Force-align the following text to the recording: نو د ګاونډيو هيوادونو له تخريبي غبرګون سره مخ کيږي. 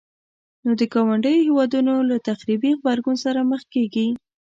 نو 0.63 0.71
د 0.79 0.81
ګاونډيو 0.93 1.43
هيوادونو 1.47 1.93
له 2.09 2.17
تخريبي 2.29 2.71
غبرګون 2.79 3.17
سره 3.25 3.41
مخ 3.51 3.61
کيږي. 3.73 4.07